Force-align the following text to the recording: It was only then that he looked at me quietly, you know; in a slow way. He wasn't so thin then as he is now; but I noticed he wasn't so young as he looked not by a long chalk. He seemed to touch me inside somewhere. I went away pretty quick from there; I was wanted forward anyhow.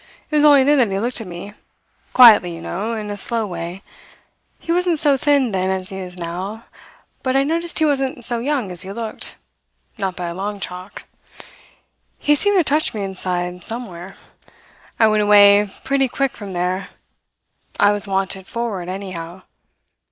It 0.31 0.35
was 0.35 0.43
only 0.43 0.63
then 0.63 0.79
that 0.79 0.89
he 0.89 0.97
looked 0.99 1.21
at 1.21 1.27
me 1.27 1.53
quietly, 2.11 2.55
you 2.55 2.59
know; 2.59 2.95
in 2.95 3.11
a 3.11 3.17
slow 3.17 3.45
way. 3.45 3.83
He 4.57 4.71
wasn't 4.71 4.97
so 4.97 5.15
thin 5.15 5.51
then 5.51 5.69
as 5.69 5.89
he 5.89 5.97
is 5.99 6.15
now; 6.17 6.63
but 7.21 7.35
I 7.35 7.43
noticed 7.43 7.77
he 7.77 7.85
wasn't 7.85 8.25
so 8.25 8.39
young 8.39 8.71
as 8.71 8.81
he 8.81 8.91
looked 8.91 9.35
not 9.99 10.15
by 10.15 10.25
a 10.25 10.33
long 10.33 10.59
chalk. 10.59 11.03
He 12.17 12.33
seemed 12.33 12.57
to 12.57 12.63
touch 12.63 12.95
me 12.95 13.03
inside 13.03 13.63
somewhere. 13.63 14.15
I 14.99 15.05
went 15.05 15.21
away 15.21 15.69
pretty 15.83 16.07
quick 16.07 16.31
from 16.31 16.53
there; 16.53 16.87
I 17.79 17.91
was 17.91 18.07
wanted 18.07 18.47
forward 18.47 18.89
anyhow. 18.89 19.43